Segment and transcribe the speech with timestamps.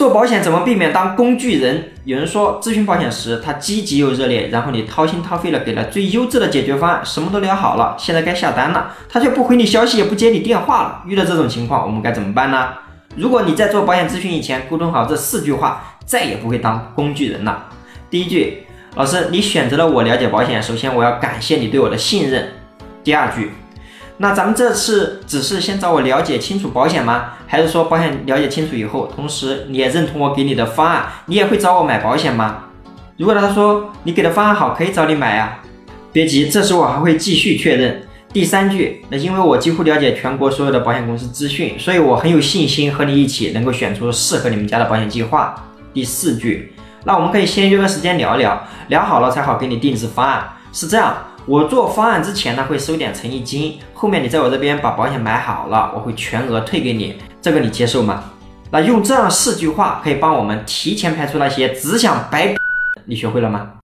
[0.00, 1.90] 做保险怎么避免当工具人？
[2.04, 11.02] 有人说咨询保险时他积极又热烈，然后你掏心掏肺的给了最优质的解决方案，什么都聊好了，现在该下单了，他却不回你消息，也不接你电话了。
[11.06, 12.68] 遇到这种情况，我们该怎么办呢？
[13.14, 17.66] 如果你在做保险咨询以前沟通好这四句话，再也不会当工具人了。
[18.08, 18.62] 第一句，
[18.94, 22.48] 老师，你选择了我了解保险，首先我要感谢你对我的信任。
[23.04, 23.50] 第二句。
[24.22, 27.30] 那咱们这次只是先找我了解清楚保险吗？
[27.46, 32.64] 还是说保险了解清楚以后，同时你也认同我给你的方案，你也会找我买保险吗？
[33.16, 35.60] 如果他说你给的方案好，可以找你买啊，
[36.12, 38.02] 别急，这时我还会继续确认。
[38.30, 45.54] 第三句，那因为我几乎了解全国所有的保险公司资讯，所以我很有信心和你一起能够选出适合你们家的保险计划。
[45.94, 46.74] 第四句，
[47.04, 50.46] 那我们可以先约个时间聊聊，聊好了才好给你定制方案。
[50.74, 51.16] 是这样。
[51.50, 58.22] 我做方案之前呢，会收点诚意金，后面你在我这边把保险买好了，我会全额退给你，这个你接受吗？
[58.70, 62.54] 那用这样四句话可以帮我们提前排除那些只想白，
[63.04, 63.72] 你学会了吗？